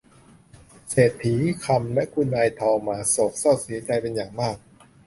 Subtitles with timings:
[0.89, 4.57] เศรษฐีคำและคุณนายทองมาโศกเศร้าเสียใจเป็นอย่างมาก